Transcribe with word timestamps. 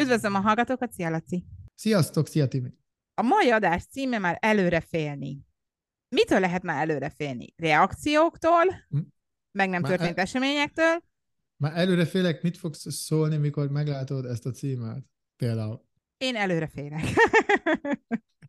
Üdvözlöm 0.00 0.34
a 0.34 0.40
hallgatókat, 0.40 0.92
szia 0.92 1.10
Laci! 1.10 1.44
Sziasztok, 1.74 2.26
szia 2.26 2.48
Timi! 2.48 2.74
A 3.14 3.22
mai 3.22 3.50
adás 3.50 3.84
címe 3.84 4.18
már 4.18 4.38
előre 4.40 4.80
félni. 4.80 5.46
Mitől 6.08 6.40
lehet 6.40 6.62
már 6.62 6.82
előre 6.82 7.10
félni? 7.10 7.54
Reakcióktól, 7.56 8.64
hm? 8.88 8.98
meg 9.50 9.68
nem 9.68 9.80
már 9.80 9.90
történt 9.90 10.16
el... 10.18 10.24
eseményektől? 10.24 11.02
Már 11.56 11.76
előre 11.76 12.06
félek, 12.06 12.42
mit 12.42 12.56
fogsz 12.56 12.92
szólni, 12.94 13.36
mikor 13.36 13.70
meglátod 13.70 14.24
ezt 14.24 14.46
a 14.46 14.50
címet? 14.50 15.04
Például. 15.36 15.84
Én 16.16 16.36
előre 16.36 16.66
félek. 16.66 17.02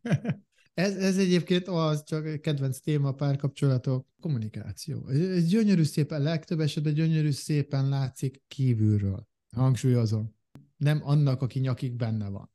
ez, 0.74 0.96
ez 0.96 1.18
egyébként 1.18 1.68
az, 1.68 2.04
csak 2.04 2.40
kedvenc 2.40 2.78
téma, 2.78 3.12
párkapcsolatok, 3.12 4.06
kommunikáció. 4.20 5.08
Ez 5.08 5.46
gyönyörű 5.46 5.82
szépen, 5.82 6.22
legtöbb 6.22 6.60
esetben 6.60 6.94
gyönyörű 6.94 7.30
szépen 7.30 7.88
látszik 7.88 8.42
kívülről. 8.48 9.28
Hangsúlyozom 9.56 10.38
nem 10.80 11.00
annak, 11.04 11.42
aki 11.42 11.58
nyakig 11.58 11.92
benne 11.92 12.28
van. 12.28 12.50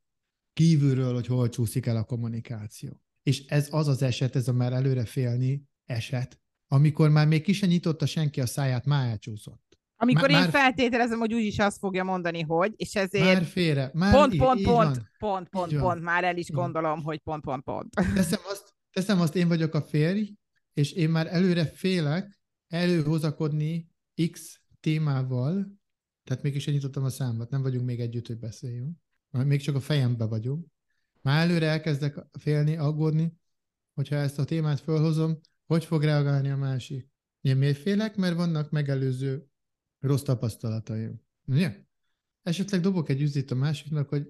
Kívülről, 0.53 1.13
hogy 1.13 1.27
hol 1.27 1.49
csúszik 1.49 1.85
el 1.85 1.97
a 1.97 2.03
kommunikáció. 2.03 3.01
És 3.23 3.45
ez 3.45 3.67
az 3.71 3.87
az 3.87 4.01
eset, 4.01 4.35
ez 4.35 4.47
a 4.47 4.53
már 4.53 4.73
előre 4.73 5.05
félni 5.05 5.63
eset, 5.85 6.39
amikor 6.67 7.09
már 7.09 7.27
még 7.27 7.41
ki 7.41 7.53
sem 7.53 7.69
nyitotta 7.69 8.05
senki 8.05 8.41
a 8.41 8.45
száját, 8.45 8.85
már 8.85 9.09
elcsúszott. 9.09 9.63
Amikor 9.97 10.29
már, 10.29 10.43
én 10.43 10.49
feltételezem, 10.49 11.19
hogy 11.19 11.33
úgyis 11.33 11.59
azt 11.59 11.77
fogja 11.77 12.03
mondani, 12.03 12.41
hogy, 12.41 12.73
és 12.75 12.95
ezért 12.95 13.25
már 13.25 13.43
félre, 13.43 13.91
már 13.93 14.13
pont, 14.13 14.33
így, 14.33 14.39
pont, 14.39 14.59
így 14.59 14.65
pont, 14.65 14.95
van. 14.95 15.09
pont, 15.17 15.49
pont, 15.49 15.71
így 15.71 15.79
pont, 15.79 16.01
már 16.01 16.23
el 16.23 16.37
is 16.37 16.49
gondolom, 16.49 17.03
hogy 17.03 17.19
pont, 17.19 17.43
pont, 17.43 17.63
pont. 17.63 17.89
Teszem 18.13 18.39
azt, 18.49 18.75
teszem 18.91 19.21
azt, 19.21 19.35
én 19.35 19.47
vagyok 19.47 19.73
a 19.73 19.81
férj, 19.81 20.33
és 20.73 20.91
én 20.91 21.09
már 21.09 21.27
előre 21.27 21.65
félek 21.65 22.39
előhozakodni 22.67 23.89
X 24.31 24.61
témával, 24.79 25.67
tehát 26.25 26.43
mégis 26.43 26.65
nyitottam 26.65 27.03
a 27.03 27.09
számot, 27.09 27.49
nem 27.49 27.61
vagyunk 27.61 27.85
még 27.85 27.99
együtt, 27.99 28.27
hogy 28.27 28.39
beszéljünk. 28.39 28.97
Még 29.31 29.61
csak 29.61 29.75
a 29.75 29.79
fejembe 29.79 30.25
vagyunk. 30.25 30.67
Már 31.21 31.49
előre 31.49 31.67
elkezdek 31.67 32.25
félni, 32.39 32.77
aggódni, 32.77 33.37
hogyha 33.93 34.15
ezt 34.15 34.39
a 34.39 34.45
témát 34.45 34.79
felhozom, 34.79 35.39
hogy 35.65 35.85
fog 35.85 36.03
reagálni 36.03 36.49
a 36.49 36.57
másik. 36.57 37.09
Én 37.41 37.57
miért 37.57 37.77
félek? 37.77 38.15
Mert 38.15 38.35
vannak 38.35 38.69
megelőző 38.69 39.47
rossz 39.99 40.21
tapasztalataim. 40.21 41.21
Ugye? 41.47 41.85
Esetleg 42.41 42.81
dobok 42.81 43.09
egy 43.09 43.21
üzít 43.21 43.51
a 43.51 43.55
másiknak, 43.55 44.09
hogy 44.09 44.27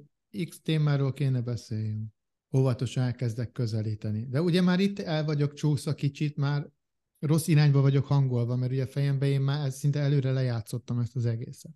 X 0.50 0.62
témáról 0.62 1.14
kéne 1.14 1.42
beszéljünk. 1.42 2.14
Óvatosan 2.58 3.04
elkezdek 3.04 3.52
közelíteni. 3.52 4.26
De 4.26 4.42
ugye 4.42 4.62
már 4.62 4.80
itt 4.80 5.00
el 5.00 5.26
vagyok 5.26 5.54
csúszva 5.54 5.94
kicsit, 5.94 6.38
már 6.38 6.72
rossz 7.20 7.48
irányba 7.48 7.82
vagyok 7.82 8.06
hangolva, 8.06 8.56
mert 8.56 8.72
ugye 8.72 8.84
a 8.84 8.88
fejemben 8.88 9.30
én 9.30 9.42
már 9.42 9.72
szinte 9.72 10.00
előre 10.00 10.32
lejátszottam 10.32 11.00
ezt 11.00 11.16
az 11.16 11.26
egészet. 11.26 11.72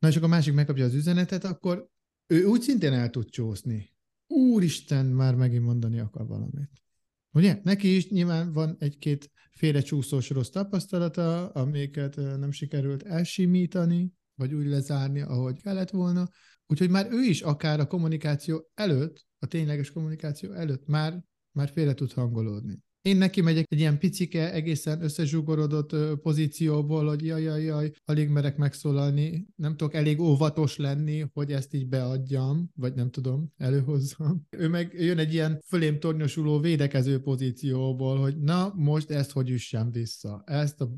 Na 0.00 0.08
és 0.08 0.16
akkor 0.16 0.28
a 0.28 0.32
másik 0.32 0.54
megkapja 0.54 0.84
az 0.84 0.94
üzenetet, 0.94 1.44
akkor 1.44 1.88
ő 2.26 2.44
úgy 2.44 2.60
szintén 2.60 2.92
el 2.92 3.10
tud 3.10 3.30
csúszni. 3.30 3.94
Úristen, 4.26 5.06
már 5.06 5.34
megint 5.34 5.64
mondani 5.64 5.98
akar 5.98 6.26
valamit. 6.26 6.70
Ugye? 7.32 7.60
Neki 7.62 7.96
is 7.96 8.08
nyilván 8.08 8.52
van 8.52 8.76
egy-két 8.78 9.30
félrecsúszós 9.50 10.30
rossz 10.30 10.48
tapasztalata, 10.48 11.48
amiket 11.48 12.16
nem 12.16 12.50
sikerült 12.50 13.02
elsimítani, 13.02 14.12
vagy 14.34 14.54
úgy 14.54 14.66
lezárni, 14.66 15.20
ahogy 15.20 15.62
kellett 15.62 15.90
volna. 15.90 16.28
Úgyhogy 16.66 16.90
már 16.90 17.06
ő 17.10 17.20
is 17.22 17.42
akár 17.42 17.80
a 17.80 17.86
kommunikáció 17.86 18.70
előtt, 18.74 19.26
a 19.38 19.46
tényleges 19.46 19.90
kommunikáció 19.90 20.52
előtt 20.52 20.86
már, 20.86 21.24
már 21.52 21.68
félre 21.68 21.94
tud 21.94 22.12
hangolódni. 22.12 22.82
Én 23.02 23.16
neki 23.16 23.40
megyek 23.40 23.66
egy 23.68 23.78
ilyen 23.78 23.98
picike, 23.98 24.52
egészen 24.52 25.02
összezsugorodott 25.02 26.20
pozícióból, 26.22 27.08
hogy 27.08 27.24
jaj, 27.24 27.42
jaj, 27.42 27.62
jaj, 27.62 27.90
alig 28.04 28.28
merek 28.28 28.56
megszólalni, 28.56 29.46
nem 29.56 29.76
tudok 29.76 29.94
elég 29.94 30.20
óvatos 30.20 30.76
lenni, 30.76 31.24
hogy 31.32 31.52
ezt 31.52 31.74
így 31.74 31.88
beadjam, 31.88 32.70
vagy 32.74 32.94
nem 32.94 33.10
tudom, 33.10 33.52
előhozzam. 33.56 34.46
Ő 34.50 34.68
meg 34.68 34.92
jön 34.98 35.18
egy 35.18 35.32
ilyen 35.32 35.60
fölém 35.66 35.98
tornyosuló 35.98 36.58
védekező 36.58 37.20
pozícióból, 37.20 38.18
hogy 38.18 38.38
na, 38.38 38.72
most 38.76 39.10
ezt 39.10 39.32
hogy 39.32 39.50
üssem 39.50 39.90
vissza. 39.90 40.42
Ezt 40.46 40.80
a 40.80 40.90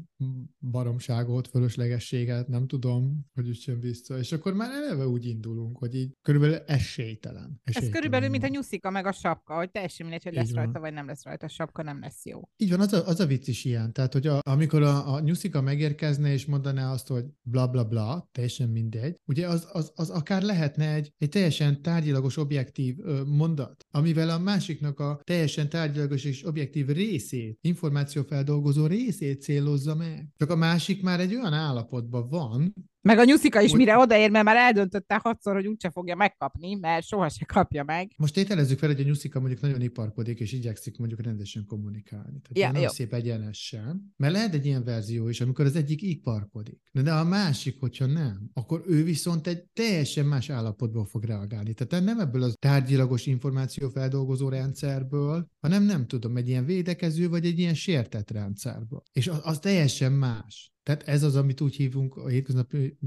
baromságot, 0.71 1.49
fölöslegességet 1.49 2.49
nem 2.49 2.66
tudom, 2.66 3.26
hogy 3.34 3.49
üssem 3.49 3.81
vissza. 3.81 4.19
És 4.19 4.32
akkor 4.32 4.55
már 4.55 4.71
eleve 4.71 5.06
úgy 5.06 5.26
indulunk, 5.26 5.78
hogy 5.78 5.94
így 5.94 6.12
körülbelül 6.22 6.56
esélytelen. 6.56 7.60
esélytelen. 7.65 7.88
Ez 7.88 7.88
körülbelül, 7.88 8.28
mint 8.28 8.44
a 8.44 8.49
nyuszika 8.49 8.91
meg 8.91 9.06
a 9.06 9.12
sapka, 9.12 9.55
hogy 9.55 9.71
teljesen 9.71 10.06
mindegy, 10.06 10.25
hogy 10.25 10.34
lesz 10.34 10.53
rajta, 10.53 10.81
vagy 10.81 10.93
nem 10.93 11.06
lesz 11.06 11.25
rajta 11.25 11.47
a 11.47 11.49
sapka, 11.49 11.82
nem 11.92 12.00
lesz 12.00 12.25
jó. 12.25 12.41
Így 12.56 12.70
van, 12.70 12.80
az 12.80 12.92
a, 12.92 13.06
az 13.06 13.20
a 13.20 13.26
vicc 13.26 13.47
is 13.47 13.64
ilyen. 13.64 13.92
Tehát, 13.92 14.12
hogy 14.12 14.26
a, 14.26 14.41
amikor 14.42 14.82
a, 14.82 15.14
a 15.14 15.20
nyuszika 15.20 15.60
megérkezne 15.60 16.32
és 16.32 16.47
mondaná 16.47 16.92
azt, 16.92 17.08
hogy 17.08 17.25
bla 17.42 17.66
bla 17.66 17.84
bla, 17.84 18.28
teljesen 18.32 18.69
mindegy, 18.69 19.16
ugye 19.25 19.48
az, 19.48 19.69
az, 19.72 19.92
az 19.94 20.10
akár 20.10 20.42
lehetne 20.42 20.94
egy, 20.94 21.12
egy 21.19 21.28
teljesen 21.28 21.82
tárgyilagos, 21.82 22.36
objektív 22.36 22.97
ö, 22.98 23.22
mondat, 23.25 23.86
amivel 23.91 24.31
a 24.31 24.38
másiknak 24.38 25.00
a 25.00 25.20
teljesen 25.25 25.69
tárgyilagos 25.69 26.25
és 26.25 26.47
objektív 26.47 26.86
részét, 26.86 27.58
információfeldolgozó 27.60 28.86
részét 28.86 29.42
célozza 29.42 29.94
meg. 29.94 30.28
Csak 30.36 30.50
a 30.50 30.56
másik 30.56 31.02
már 31.02 31.20
egy 31.20 31.34
olyan 31.34 31.52
állapotban 31.52 32.28
van, 32.28 32.75
meg 33.02 33.18
a 33.18 33.24
nyuszika 33.24 33.60
is 33.60 33.70
hogy... 33.70 33.78
mire 33.78 33.96
odaér, 33.96 34.30
mert 34.30 34.44
már 34.44 34.56
eldöntötte 34.56 35.20
hatszor, 35.22 35.54
hogy 35.54 35.66
úgyse 35.66 35.90
fogja 35.90 36.14
megkapni, 36.14 36.74
mert 36.74 37.06
soha 37.06 37.28
se 37.28 37.44
kapja 37.44 37.84
meg. 37.84 38.12
Most 38.16 38.34
tételezzük 38.34 38.78
fel, 38.78 38.88
hogy 38.88 39.00
a 39.00 39.04
nyuszika 39.04 39.40
mondjuk 39.40 39.60
nagyon 39.60 39.80
iparkodik, 39.80 40.40
és 40.40 40.52
igyekszik 40.52 40.98
mondjuk 40.98 41.22
rendesen 41.22 41.66
kommunikálni. 41.66 42.40
Tehát 42.40 42.74
ja, 42.74 42.80
nem 42.80 42.90
szép 42.90 43.12
egyenesen. 43.12 44.14
Mert 44.16 44.32
lehet 44.32 44.54
egy 44.54 44.66
ilyen 44.66 44.84
verzió 44.84 45.28
is, 45.28 45.40
amikor 45.40 45.64
az 45.64 45.76
egyik 45.76 46.02
iparkodik. 46.02 46.80
De, 46.92 47.02
de 47.02 47.12
a 47.12 47.24
másik, 47.24 47.80
hogyha 47.80 48.06
nem, 48.06 48.50
akkor 48.52 48.82
ő 48.86 49.04
viszont 49.04 49.46
egy 49.46 49.62
teljesen 49.72 50.26
más 50.26 50.50
állapotból 50.50 51.04
fog 51.04 51.24
reagálni. 51.24 51.74
Tehát 51.74 52.04
nem 52.04 52.20
ebből 52.20 52.42
az 52.42 52.54
tárgyilagos 52.58 53.26
információfeldolgozó 53.26 54.48
rendszerből, 54.48 55.46
hanem 55.60 55.82
nem 55.82 56.06
tudom, 56.06 56.36
egy 56.36 56.48
ilyen 56.48 56.64
védekező, 56.64 57.28
vagy 57.28 57.46
egy 57.46 57.58
ilyen 57.58 57.74
sértett 57.74 58.30
rendszerből. 58.30 59.02
És 59.12 59.28
az, 59.28 59.40
az 59.42 59.58
teljesen 59.58 60.12
más. 60.12 60.72
Tehát 60.82 61.03
ez 61.03 61.22
az, 61.22 61.37
amit 61.37 61.60
úgy 61.60 61.75
hívunk 61.75 62.16
a 62.16 62.28
hétköznapi 62.28 62.98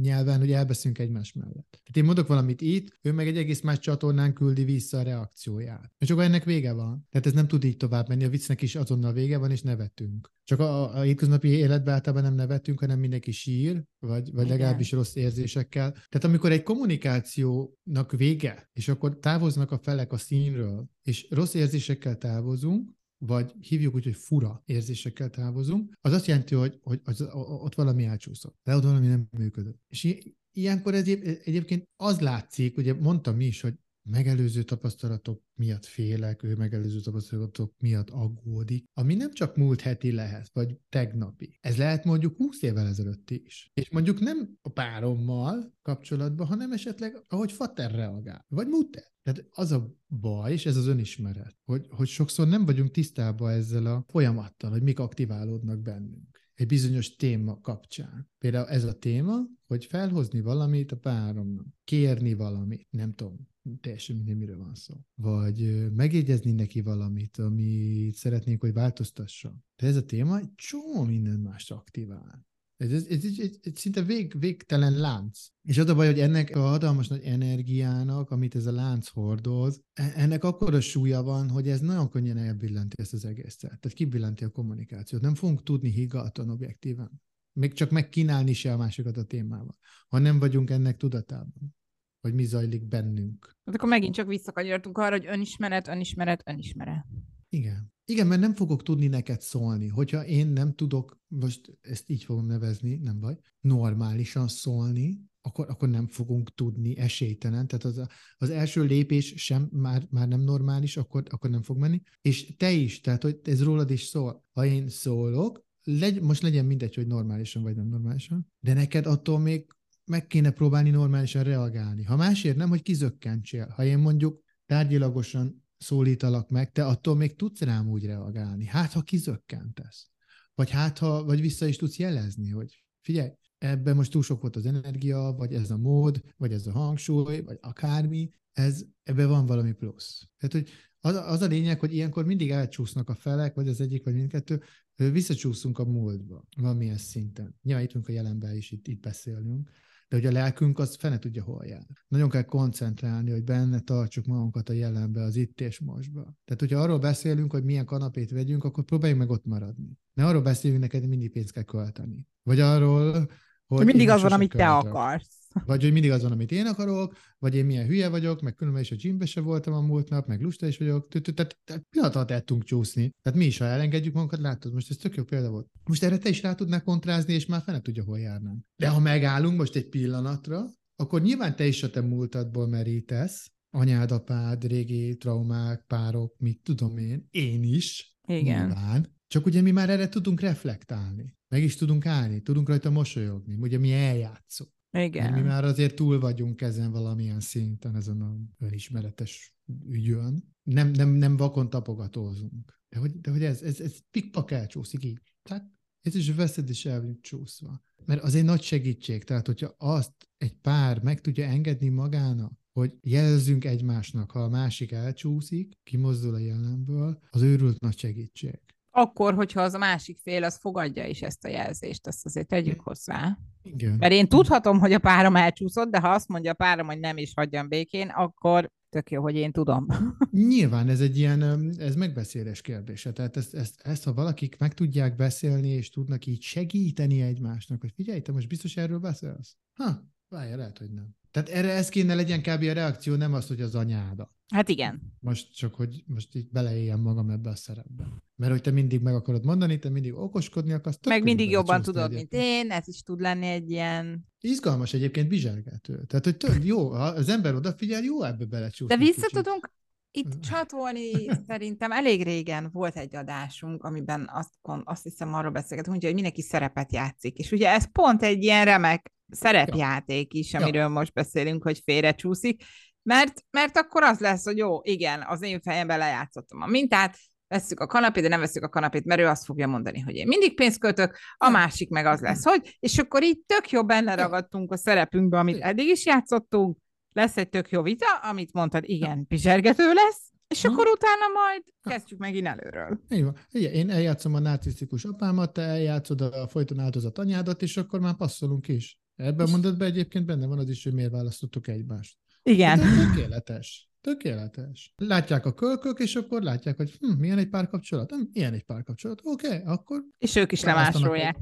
nyelven, 0.00 0.38
hogy 0.38 0.52
elbeszünk 0.52 0.98
egymás 0.98 1.32
mellett. 1.32 1.70
Tehát 1.70 1.96
én 1.96 2.04
mondok 2.04 2.26
valamit 2.26 2.60
itt, 2.60 2.98
ő 3.02 3.12
meg 3.12 3.26
egy 3.26 3.36
egész 3.36 3.60
más 3.60 3.78
csatornán 3.78 4.32
küldi 4.32 4.64
vissza 4.64 4.98
a 4.98 5.02
reakcióját. 5.02 5.92
És 5.98 6.10
akkor 6.10 6.22
ennek 6.22 6.44
vége 6.44 6.72
van. 6.72 7.06
Tehát 7.10 7.26
ez 7.26 7.32
nem 7.32 7.48
tud 7.48 7.64
így 7.64 7.76
tovább 7.76 8.08
menni, 8.08 8.24
a 8.24 8.28
viccnek 8.28 8.62
is 8.62 8.74
azonnal 8.74 9.12
vége 9.12 9.38
van, 9.38 9.50
és 9.50 9.62
nevetünk. 9.62 10.32
Csak 10.44 10.60
a, 10.60 10.96
a 10.96 11.00
hétköznapi 11.00 11.48
életben 11.48 11.94
általában 11.94 12.24
nem 12.24 12.34
nevetünk, 12.34 12.80
hanem 12.80 12.98
mindenki 12.98 13.30
sír, 13.30 13.84
vagy, 13.98 14.32
vagy 14.32 14.48
legalábbis 14.48 14.92
rossz 14.92 15.14
érzésekkel. 15.14 15.92
Tehát 15.92 16.24
amikor 16.24 16.52
egy 16.52 16.62
kommunikációnak 16.62 18.12
vége, 18.16 18.70
és 18.72 18.88
akkor 18.88 19.18
távoznak 19.18 19.70
a 19.70 19.78
felek 19.78 20.12
a 20.12 20.16
színről, 20.16 20.88
és 21.02 21.26
rossz 21.30 21.54
érzésekkel 21.54 22.18
távozunk, 22.18 22.97
vagy 23.18 23.54
hívjuk 23.60 23.94
úgy, 23.94 24.04
hogy 24.04 24.16
fura 24.16 24.62
érzésekkel 24.64 25.30
távozunk, 25.30 25.92
az 26.00 26.12
azt 26.12 26.26
jelenti, 26.26 26.54
hogy, 26.54 26.78
hogy 26.82 27.00
az, 27.04 27.28
ott 27.32 27.74
valami 27.74 28.04
elcsúszott, 28.04 28.56
de 28.62 28.76
ott 28.76 28.82
valami 28.82 29.06
nem 29.06 29.28
működött. 29.30 29.80
És 29.88 30.18
ilyenkor 30.52 30.94
egyéb, 30.94 31.22
egyébként 31.44 31.88
az 31.96 32.20
látszik, 32.20 32.76
ugye 32.76 32.94
mondtam 32.94 33.36
mi 33.36 33.44
is, 33.44 33.60
hogy 33.60 33.74
megelőző 34.10 34.62
tapasztalatok 34.62 35.42
miatt 35.54 35.84
félek, 35.84 36.42
ő 36.42 36.54
megelőző 36.54 37.00
tapasztalatok 37.00 37.74
miatt 37.78 38.10
aggódik, 38.10 38.84
ami 38.92 39.14
nem 39.14 39.32
csak 39.32 39.56
múlt 39.56 39.80
heti 39.80 40.12
lehet, 40.12 40.50
vagy 40.52 40.78
tegnapi. 40.88 41.58
Ez 41.60 41.76
lehet 41.76 42.04
mondjuk 42.04 42.36
20 42.36 42.62
évvel 42.62 42.86
ezelőtt 42.86 43.30
is. 43.30 43.70
És 43.74 43.90
mondjuk 43.90 44.20
nem 44.20 44.58
a 44.62 44.68
párommal 44.68 45.74
kapcsolatban, 45.82 46.46
hanem 46.46 46.72
esetleg 46.72 47.24
ahogy 47.28 47.52
Fater 47.52 47.90
reagál, 47.90 48.44
vagy 48.48 48.66
Mutter. 48.68 49.04
Tehát 49.28 49.48
az 49.50 49.72
a 49.72 49.96
baj, 50.20 50.52
és 50.52 50.66
ez 50.66 50.76
az 50.76 50.86
önismeret, 50.86 51.56
hogy, 51.64 51.86
hogy 51.90 52.08
sokszor 52.08 52.48
nem 52.48 52.64
vagyunk 52.64 52.90
tisztában 52.90 53.50
ezzel 53.50 53.86
a 53.86 54.04
folyamattal, 54.08 54.70
hogy 54.70 54.82
mik 54.82 54.98
aktiválódnak 54.98 55.80
bennünk 55.80 56.50
egy 56.54 56.66
bizonyos 56.66 57.16
téma 57.16 57.60
kapcsán. 57.60 58.30
Például 58.38 58.68
ez 58.68 58.84
a 58.84 58.98
téma, 58.98 59.36
hogy 59.66 59.84
felhozni 59.84 60.40
valamit 60.40 60.92
a 60.92 60.96
páromnak, 60.96 61.66
kérni 61.84 62.34
valamit, 62.34 62.86
nem 62.90 63.14
tudom, 63.14 63.48
teljesen 63.80 64.16
minden 64.16 64.36
miről 64.36 64.58
van 64.58 64.74
szó. 64.74 64.94
Vagy 65.14 65.88
megjegyezni 65.92 66.52
neki 66.52 66.80
valamit, 66.80 67.36
amit 67.38 68.14
szeretnénk, 68.14 68.60
hogy 68.60 68.72
változtasson. 68.72 69.64
De 69.76 69.86
ez 69.86 69.96
a 69.96 70.04
téma 70.04 70.38
egy 70.38 70.54
csomó 70.54 71.04
minden 71.04 71.38
más 71.40 71.70
aktivál. 71.70 72.46
Ez, 72.78 72.92
ez, 72.92 73.06
ez, 73.06 73.24
ez, 73.24 73.50
ez 73.62 73.72
szinte 73.74 74.02
vég, 74.02 74.38
végtelen 74.38 74.92
lánc. 74.92 75.38
És 75.62 75.78
az 75.78 75.88
a 75.88 75.94
baj, 75.94 76.06
hogy 76.06 76.20
ennek 76.20 76.56
a 76.56 76.60
hatalmas 76.60 77.08
nagy 77.08 77.22
energiának, 77.24 78.30
amit 78.30 78.54
ez 78.54 78.66
a 78.66 78.72
lánc 78.72 79.08
hordoz, 79.08 79.82
e, 79.92 80.12
ennek 80.16 80.44
akkor 80.44 80.74
a 80.74 80.80
súlya 80.80 81.22
van, 81.22 81.48
hogy 81.50 81.68
ez 81.68 81.80
nagyon 81.80 82.08
könnyen 82.08 82.36
elbillenti 82.36 82.96
ezt 83.00 83.12
az 83.12 83.24
egészet. 83.24 83.60
Tehát 83.80 83.92
kibillenti 83.92 84.44
a 84.44 84.48
kommunikációt. 84.48 85.22
Nem 85.22 85.34
fogunk 85.34 85.62
tudni 85.62 85.90
higgadtan 85.90 86.50
objektíven. 86.50 87.22
Még 87.52 87.72
csak 87.72 87.90
megkínálni 87.90 88.52
se 88.52 88.72
a 88.72 88.76
másikat 88.76 89.16
a 89.16 89.24
témával, 89.24 89.78
ha 90.08 90.18
nem 90.18 90.38
vagyunk 90.38 90.70
ennek 90.70 90.96
tudatában 90.96 91.76
hogy 92.20 92.34
mi 92.34 92.44
zajlik 92.44 92.88
bennünk. 92.88 93.56
Hát 93.64 93.74
akkor 93.74 93.88
megint 93.88 94.14
csak 94.14 94.26
visszakanyarodtunk 94.26 94.98
arra, 94.98 95.16
hogy 95.16 95.26
önismeret, 95.26 95.88
önismeret, 95.88 96.42
önismeret. 96.44 97.04
Igen. 97.48 97.92
Igen, 98.04 98.26
mert 98.26 98.40
nem 98.40 98.54
fogok 98.54 98.82
tudni 98.82 99.06
neked 99.06 99.40
szólni. 99.40 99.88
Hogyha 99.88 100.24
én 100.24 100.46
nem 100.46 100.74
tudok, 100.74 101.20
most 101.26 101.78
ezt 101.80 102.10
így 102.10 102.24
fogom 102.24 102.46
nevezni, 102.46 102.96
nem 102.96 103.20
baj, 103.20 103.38
normálisan 103.60 104.48
szólni, 104.48 105.20
akkor, 105.40 105.66
akkor 105.68 105.88
nem 105.88 106.06
fogunk 106.06 106.54
tudni 106.54 106.96
esélytelen. 106.96 107.66
Tehát 107.66 107.84
az, 107.84 108.06
az 108.36 108.50
első 108.50 108.82
lépés 108.82 109.34
sem 109.36 109.68
már, 109.72 110.06
már 110.10 110.28
nem 110.28 110.40
normális, 110.40 110.96
akkor, 110.96 111.22
akkor 111.30 111.50
nem 111.50 111.62
fog 111.62 111.76
menni. 111.76 112.02
És 112.20 112.56
te 112.56 112.70
is, 112.70 113.00
tehát 113.00 113.22
hogy 113.22 113.40
ez 113.44 113.62
rólad 113.62 113.90
is 113.90 114.02
szól. 114.02 114.44
Ha 114.52 114.66
én 114.66 114.88
szólok, 114.88 115.66
legy, 115.82 116.20
most 116.20 116.42
legyen 116.42 116.64
mindegy, 116.64 116.94
hogy 116.94 117.06
normálisan 117.06 117.62
vagy 117.62 117.76
nem 117.76 117.88
normálisan, 117.88 118.52
de 118.60 118.72
neked 118.72 119.06
attól 119.06 119.38
még 119.38 119.66
meg 120.04 120.26
kéne 120.26 120.50
próbálni 120.50 120.90
normálisan 120.90 121.42
reagálni. 121.42 122.02
Ha 122.02 122.16
másért 122.16 122.56
nem, 122.56 122.68
hogy 122.68 122.82
kizökkentsél. 122.82 123.68
Ha 123.68 123.84
én 123.84 123.98
mondjuk 123.98 124.42
tárgyilagosan 124.66 125.67
szólítalak 125.78 126.50
meg, 126.50 126.72
te 126.72 126.86
attól 126.86 127.16
még 127.16 127.36
tudsz 127.36 127.60
rám 127.60 127.88
úgy 127.88 128.04
reagálni. 128.04 128.66
Hát, 128.66 128.92
ha 128.92 129.02
kizökkentesz. 129.02 130.10
Vagy 130.54 130.70
hát, 130.70 130.98
ha, 130.98 131.24
vagy 131.24 131.40
vissza 131.40 131.66
is 131.66 131.76
tudsz 131.76 131.98
jelezni, 131.98 132.50
hogy 132.50 132.84
figyelj, 133.00 133.30
ebben 133.58 133.96
most 133.96 134.10
túl 134.10 134.22
sok 134.22 134.40
volt 134.40 134.56
az 134.56 134.66
energia, 134.66 135.34
vagy 135.36 135.54
ez 135.54 135.70
a 135.70 135.76
mód, 135.76 136.22
vagy 136.36 136.52
ez 136.52 136.66
a 136.66 136.72
hangsúly, 136.72 137.40
vagy 137.40 137.58
akármi, 137.60 138.32
ez, 138.52 138.84
ebben 139.02 139.28
van 139.28 139.46
valami 139.46 139.72
plusz. 139.72 140.28
Tehát, 140.38 140.54
hogy 140.54 140.70
az, 141.00 141.14
az 141.14 141.40
a 141.42 141.46
lényeg, 141.46 141.80
hogy 141.80 141.94
ilyenkor 141.94 142.24
mindig 142.24 142.50
elcsúsznak 142.50 143.08
a 143.08 143.14
felek, 143.14 143.54
vagy 143.54 143.68
az 143.68 143.80
egyik, 143.80 144.04
vagy 144.04 144.14
mindkettő, 144.14 144.62
visszacsúszunk 144.94 145.78
a 145.78 145.84
múltba 145.84 146.44
valamilyen 146.56 146.96
szinten. 146.96 147.56
Nyilván 147.62 147.84
itt 147.84 147.94
a 147.94 148.12
jelenben 148.12 148.56
is 148.56 148.70
itt, 148.70 148.88
itt 148.88 149.00
beszélünk, 149.00 149.70
de 150.08 150.16
hogy 150.16 150.26
a 150.26 150.32
lelkünk 150.32 150.78
az 150.78 150.96
fene 150.96 151.18
tudja, 151.18 151.42
hol 151.42 151.64
jár. 151.64 151.86
Nagyon 152.08 152.28
kell 152.28 152.42
koncentrálni, 152.42 153.30
hogy 153.30 153.44
benne 153.44 153.80
tartsuk 153.80 154.26
magunkat 154.26 154.68
a 154.68 154.72
jelenbe, 154.72 155.22
az 155.22 155.36
itt 155.36 155.60
és 155.60 155.80
mostba. 155.80 156.20
Tehát, 156.20 156.60
hogyha 156.60 156.80
arról 156.80 156.98
beszélünk, 156.98 157.52
hogy 157.52 157.64
milyen 157.64 157.84
kanapét 157.84 158.30
vegyünk, 158.30 158.64
akkor 158.64 158.84
próbáljunk 158.84 159.20
meg 159.20 159.30
ott 159.30 159.44
maradni. 159.44 159.98
Ne 160.14 160.26
arról 160.26 160.42
beszélünk 160.42 160.80
neked, 160.80 161.00
hogy 161.00 161.08
mindig 161.08 161.30
pénzt 161.30 161.52
kell 161.52 161.62
költeni. 161.62 162.26
Vagy 162.42 162.60
arról, 162.60 163.30
hogy 163.66 163.86
mindig 163.86 164.08
az 164.08 164.22
van, 164.22 164.32
amit 164.32 164.52
te 164.52 164.70
akarsz. 164.70 165.37
Vagy 165.66 165.82
hogy 165.82 165.92
mindig 165.92 166.10
az 166.10 166.22
van, 166.22 166.32
amit 166.32 166.52
én 166.52 166.66
akarok, 166.66 167.16
vagy 167.38 167.54
én 167.54 167.66
milyen 167.66 167.86
hülye 167.86 168.08
vagyok, 168.08 168.40
meg 168.40 168.54
különben 168.54 168.82
is 168.82 168.90
a 168.90 168.94
gymbe 168.94 169.26
se 169.26 169.40
voltam 169.40 169.74
a 169.74 169.80
múlt 169.80 170.08
nap, 170.08 170.26
meg 170.26 170.40
lusta 170.40 170.66
is 170.66 170.78
vagyok. 170.78 171.08
Tehát 171.08 171.58
pillanat 171.90 172.14
alatt 172.14 172.30
el 172.30 172.42
tudunk 172.42 172.66
csúszni. 172.66 173.10
Tehát 173.22 173.38
mi 173.38 173.44
is, 173.44 173.58
ha 173.58 173.64
elengedjük 173.64 174.14
magunkat, 174.14 174.40
látod, 174.40 174.72
most 174.72 174.90
ez 174.90 174.96
tök 174.96 175.16
jó 175.16 175.24
példa 175.24 175.50
volt. 175.50 175.68
Most 175.84 176.02
erre 176.02 176.18
te 176.18 176.28
is 176.28 176.42
rá 176.42 176.54
tudnál 176.54 176.82
kontrázni, 176.82 177.34
és 177.34 177.46
már 177.46 177.62
fene 177.62 177.80
tudja, 177.80 178.04
hol 178.04 178.18
járnánk. 178.18 178.64
De 178.76 178.88
ha 178.88 179.00
megállunk 179.00 179.58
most 179.58 179.76
egy 179.76 179.88
pillanatra, 179.88 180.66
akkor 180.96 181.22
nyilván 181.22 181.56
te 181.56 181.66
is 181.66 181.82
a 181.82 181.90
te 181.90 182.00
múltadból 182.00 182.68
merítesz, 182.68 183.50
anyád, 183.70 184.10
apád, 184.10 184.64
régi 184.64 185.16
traumák, 185.16 185.84
párok, 185.86 186.38
mit 186.38 186.62
tudom 186.62 186.98
én, 186.98 187.26
én 187.30 187.62
is. 187.62 188.18
Igen. 188.26 188.66
Nyilván. 188.66 189.16
Csak 189.26 189.46
ugye 189.46 189.60
mi 189.60 189.70
már 189.70 189.90
erre 189.90 190.08
tudunk 190.08 190.40
reflektálni. 190.40 191.36
Meg 191.48 191.62
is 191.62 191.76
tudunk 191.76 192.06
állni, 192.06 192.40
tudunk 192.40 192.68
rajta 192.68 192.90
mosolyogni. 192.90 193.54
Ugye 193.54 193.78
mi 193.78 193.92
eljátszunk. 193.92 194.70
Igen. 194.90 195.32
Mi 195.32 195.40
már 195.40 195.64
azért 195.64 195.94
túl 195.94 196.20
vagyunk 196.20 196.60
ezen 196.60 196.90
valamilyen 196.90 197.40
szinten, 197.40 197.96
ezen 197.96 198.20
a 198.20 198.36
önismeretes 198.58 199.54
ügyön. 199.88 200.56
Nem, 200.62 200.90
nem, 200.90 201.08
nem 201.08 201.36
vakon 201.36 201.70
tapogatózunk. 201.70 202.80
De 202.88 202.98
hogy, 202.98 203.20
de 203.20 203.30
hogy 203.30 203.42
ez, 203.42 203.62
ez, 203.62 203.80
ez 203.80 203.98
pikpak 204.10 204.50
elcsúszik 204.50 205.04
így. 205.04 205.20
Tehát 205.42 205.72
ez 206.02 206.14
is 206.14 206.30
veszed 206.30 206.68
is 206.68 206.86
el 206.86 207.18
csúszva. 207.20 207.82
Mert 208.04 208.22
az 208.22 208.34
egy 208.34 208.44
nagy 208.44 208.62
segítség. 208.62 209.24
Tehát, 209.24 209.46
hogyha 209.46 209.74
azt 209.78 210.12
egy 210.36 210.54
pár 210.54 211.02
meg 211.02 211.20
tudja 211.20 211.44
engedni 211.44 211.88
magának, 211.88 212.52
hogy 212.72 212.96
jelzünk 213.00 213.64
egymásnak, 213.64 214.30
ha 214.30 214.42
a 214.42 214.48
másik 214.48 214.92
elcsúszik, 214.92 215.78
kimozdul 215.82 216.34
a 216.34 216.38
jelenből, 216.38 217.22
az 217.30 217.42
őrült 217.42 217.80
nagy 217.80 217.98
segítség 217.98 218.67
akkor, 218.98 219.34
hogyha 219.34 219.62
az 219.62 219.74
a 219.74 219.78
másik 219.78 220.18
fél, 220.18 220.44
az 220.44 220.58
fogadja 220.60 221.06
is 221.06 221.22
ezt 221.22 221.44
a 221.44 221.48
jelzést, 221.48 222.06
azt 222.06 222.24
azért 222.26 222.48
tegyük 222.48 222.80
hozzá. 222.80 223.38
Igen. 223.62 223.96
Mert 223.98 224.12
én 224.12 224.28
tudhatom, 224.28 224.78
hogy 224.78 224.92
a 224.92 224.98
párom 224.98 225.36
elcsúszott, 225.36 225.90
de 225.90 226.00
ha 226.00 226.08
azt 226.08 226.28
mondja 226.28 226.50
a 226.50 226.54
párom, 226.54 226.86
hogy 226.86 226.98
nem 226.98 227.16
is 227.16 227.32
hagyjam 227.34 227.68
békén, 227.68 228.08
akkor 228.08 228.70
tök 228.88 229.10
jó, 229.10 229.22
hogy 229.22 229.34
én 229.34 229.52
tudom. 229.52 229.86
Nyilván 230.30 230.88
ez 230.88 231.00
egy 231.00 231.18
ilyen, 231.18 231.70
ez 231.78 231.94
megbeszélés 231.94 232.60
kérdése. 232.60 233.12
Tehát 233.12 233.36
ezt, 233.36 233.54
ezt, 233.54 233.80
ezt, 233.80 234.04
ha 234.04 234.14
valakik 234.14 234.58
meg 234.58 234.74
tudják 234.74 235.16
beszélni, 235.16 235.68
és 235.68 235.90
tudnak 235.90 236.26
így 236.26 236.42
segíteni 236.42 237.22
egymásnak, 237.22 237.80
hogy 237.80 237.92
figyelj, 237.94 238.20
te 238.20 238.32
most 238.32 238.48
biztos 238.48 238.76
erről 238.76 238.98
beszélsz? 238.98 239.56
Ha, 239.72 240.10
várja, 240.28 240.56
lehet, 240.56 240.78
hogy 240.78 240.90
nem. 240.90 241.16
Tehát 241.30 241.48
erre 241.48 241.70
ez 241.70 241.88
kéne 241.88 242.14
legyen 242.14 242.40
kb. 242.40 242.62
a 242.62 242.72
reakció, 242.72 243.14
nem 243.14 243.34
az, 243.34 243.46
hogy 243.46 243.60
az 243.60 243.74
anyáda. 243.74 244.36
Hát 244.48 244.68
igen. 244.68 245.00
Most 245.20 245.54
csak, 245.54 245.74
hogy 245.74 246.04
most 246.06 246.34
így 246.34 246.48
beleéljem 246.50 247.00
magam 247.00 247.30
ebbe 247.30 247.50
a 247.50 247.56
szerepbe. 247.56 248.08
Mert 248.38 248.52
hogy 248.52 248.60
te 248.60 248.70
mindig 248.70 249.00
meg 249.00 249.14
akarod 249.14 249.44
mondani, 249.44 249.78
te 249.78 249.88
mindig 249.88 250.14
okoskodni 250.14 250.72
akarsz. 250.72 250.98
Meg 251.06 251.22
mindig 251.22 251.50
jobban 251.50 251.82
tudod, 251.82 252.12
mint 252.12 252.32
én, 252.32 252.70
ez 252.70 252.88
is 252.88 253.02
tud 253.02 253.20
lenni 253.20 253.46
egy 253.46 253.70
ilyen... 253.70 254.26
Izgalmas 254.40 254.94
egyébként 254.94 255.28
bizsergető. 255.28 256.04
Tehát, 256.06 256.24
hogy 256.24 256.36
tök, 256.36 256.64
jó, 256.64 256.88
ha 256.90 257.04
az 257.04 257.28
ember 257.28 257.54
odafigyel, 257.54 258.02
jó 258.02 258.22
ebbe 258.22 258.44
belecsúszni. 258.44 258.96
De 258.96 259.04
vissza 259.04 259.26
kicsit. 259.26 259.42
tudunk 259.42 259.70
itt 260.10 260.40
csatolni 260.40 261.10
szerintem 261.48 261.92
elég 261.92 262.22
régen 262.22 262.68
volt 262.72 262.96
egy 262.96 263.16
adásunk, 263.16 263.82
amiben 263.82 264.30
azt, 264.32 264.50
azt 264.84 265.02
hiszem 265.02 265.34
arról 265.34 265.50
beszélgetünk, 265.50 266.02
hogy 266.02 266.14
mindenki 266.14 266.42
szerepet 266.42 266.92
játszik. 266.92 267.36
És 267.36 267.52
ugye 267.52 267.68
ez 267.68 267.92
pont 267.92 268.22
egy 268.22 268.42
ilyen 268.42 268.64
remek 268.64 269.12
szerepjáték 269.30 270.34
is, 270.34 270.54
amiről 270.54 270.82
ja. 270.82 270.88
most 270.88 271.12
beszélünk, 271.12 271.62
hogy 271.62 271.80
félrecsúszik, 271.84 272.62
mert, 273.02 273.44
mert 273.50 273.76
akkor 273.76 274.02
az 274.02 274.18
lesz, 274.18 274.44
hogy 274.44 274.56
jó, 274.56 274.80
igen, 274.82 275.22
az 275.26 275.42
én 275.42 275.60
fejemben 275.60 275.98
lejátszottam 275.98 276.60
a 276.60 276.66
mintát, 276.66 277.18
vesszük 277.48 277.80
a 277.80 277.86
kanapét, 277.86 278.22
de 278.22 278.28
nem 278.28 278.40
veszük 278.40 278.62
a 278.62 278.68
kanapét, 278.68 279.04
mert 279.04 279.20
ő 279.20 279.26
azt 279.26 279.44
fogja 279.44 279.66
mondani, 279.66 280.00
hogy 280.00 280.14
én 280.14 280.26
mindig 280.26 280.54
pénzt 280.54 280.78
költök, 280.78 281.18
a 281.36 281.48
másik 281.48 281.88
meg 281.88 282.06
az 282.06 282.20
lesz, 282.20 282.44
hogy, 282.44 282.76
és 282.80 282.98
akkor 282.98 283.22
így 283.22 283.38
tök 283.46 283.70
jó 283.70 283.84
benne 283.84 284.14
ragadtunk 284.14 284.72
a 284.72 284.76
szerepünkbe, 284.76 285.38
amit 285.38 285.60
eddig 285.60 285.86
is 285.86 286.06
játszottunk, 286.06 286.76
lesz 287.12 287.36
egy 287.36 287.48
tök 287.48 287.70
jó 287.70 287.82
vita, 287.82 288.16
amit 288.22 288.52
mondtad, 288.52 288.82
igen, 288.86 289.26
pizsergető 289.26 289.92
lesz, 289.92 290.30
és 290.48 290.64
akkor 290.64 290.86
utána 290.86 291.26
majd 291.34 291.62
kezdjük 291.82 292.18
megint 292.18 292.46
előről. 292.46 293.00
Így 293.10 293.22
van. 293.22 293.36
Igen, 293.50 293.72
én 293.72 293.90
eljátszom 293.90 294.34
a 294.34 294.38
narcisztikus 294.38 295.04
apámat, 295.04 295.52
te 295.52 295.62
eljátszod 295.62 296.20
a 296.20 296.48
folyton 296.48 296.78
áldozat 296.78 297.18
anyádat, 297.18 297.62
és 297.62 297.76
akkor 297.76 298.00
már 298.00 298.14
passzolunk 298.14 298.68
is. 298.68 298.98
Ebben 299.16 299.50
mondatban 299.50 299.86
egyébként 299.86 300.26
benne 300.26 300.46
van 300.46 300.58
az 300.58 300.68
is, 300.68 300.84
hogy 300.84 300.94
miért 300.94 301.10
választottuk 301.10 301.68
egymást. 301.68 302.16
Igen. 302.42 302.78
De 302.78 302.84
tökéletes. 303.06 303.90
Tökéletes. 304.08 304.94
Látják 304.96 305.46
a 305.46 305.54
kölkök, 305.54 305.98
és 305.98 306.14
akkor 306.14 306.42
látják, 306.42 306.76
hogy 306.76 306.90
hm, 307.00 307.18
milyen 307.18 307.38
egy 307.38 307.48
párkapcsolat. 307.48 308.10
Hm, 308.10 308.20
ilyen 308.32 308.52
egy 308.52 308.64
párkapcsolat. 308.64 309.20
Oké, 309.24 309.46
okay, 309.46 309.60
akkor... 309.64 310.04
És 310.18 310.36
ők 310.36 310.52
is 310.52 310.62
lemásolják. 310.62 311.36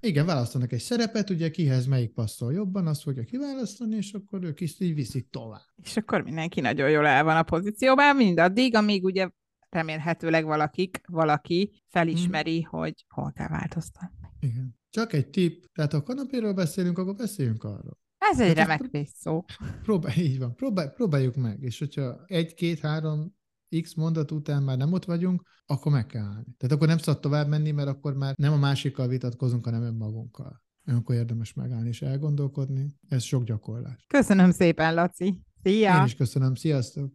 Igen, 0.00 0.26
választanak 0.26 0.72
egy 0.72 0.80
szerepet, 0.80 1.30
ugye 1.30 1.50
kihez 1.50 1.86
melyik 1.86 2.12
passzol 2.12 2.52
jobban, 2.52 2.86
azt 2.86 3.02
fogja 3.02 3.24
kiválasztani, 3.24 3.96
és 3.96 4.12
akkor 4.12 4.44
ők 4.44 4.60
is 4.60 4.80
így 4.80 4.94
viszik 4.94 5.30
tovább. 5.30 5.66
És 5.82 5.96
akkor 5.96 6.22
mindenki 6.22 6.60
nagyon 6.60 6.90
jól 6.90 7.06
el 7.06 7.24
van 7.24 7.36
a 7.36 7.42
pozícióban, 7.42 8.16
mindaddig, 8.16 8.74
amíg 8.74 9.04
ugye 9.04 9.28
remélhetőleg 9.68 10.44
valakik, 10.44 11.00
valaki 11.06 11.82
felismeri, 11.86 12.60
hmm. 12.60 12.80
hogy 12.80 13.04
hol 13.08 13.32
kell 13.32 13.48
változtatni. 13.48 14.28
Igen. 14.40 14.78
Csak 14.90 15.12
egy 15.12 15.28
tipp, 15.28 15.64
tehát 15.72 15.92
ha 15.92 16.02
kanapéről 16.02 16.52
beszélünk, 16.52 16.98
akkor 16.98 17.14
beszéljünk 17.14 17.64
arról. 17.64 17.98
Ez 18.30 18.40
egy 18.40 18.58
hát 18.58 18.80
remek 18.80 19.08
szó. 19.14 19.44
Próbálj, 19.82 20.20
így 20.20 20.38
van, 20.38 20.54
próbálj, 20.54 20.88
próbáljuk 20.94 21.34
meg, 21.34 21.62
és 21.62 21.78
hogyha 21.78 22.22
egy, 22.26 22.54
két, 22.54 22.80
három 22.80 23.34
X 23.82 23.94
mondat 23.94 24.30
után 24.30 24.62
már 24.62 24.76
nem 24.76 24.92
ott 24.92 25.04
vagyunk, 25.04 25.42
akkor 25.66 25.92
meg 25.92 26.06
kell 26.06 26.24
állni. 26.24 26.54
Tehát 26.56 26.76
akkor 26.76 26.88
nem 26.88 26.98
szabad 26.98 27.20
tovább 27.20 27.48
menni, 27.48 27.70
mert 27.70 27.88
akkor 27.88 28.14
már 28.14 28.34
nem 28.36 28.52
a 28.52 28.56
másikkal 28.56 29.08
vitatkozunk, 29.08 29.64
hanem 29.64 29.82
önmagunkkal. 29.82 30.62
Akkor 30.86 31.14
érdemes 31.14 31.52
megállni 31.52 31.88
és 31.88 32.02
elgondolkodni. 32.02 32.86
Ez 33.08 33.22
sok 33.22 33.44
gyakorlás. 33.44 34.04
Köszönöm 34.08 34.50
szépen, 34.50 34.94
Laci. 34.94 35.40
Szia! 35.62 35.98
Én 35.98 36.04
is 36.04 36.14
köszönöm. 36.14 36.54
Sziasztok! 36.54 37.12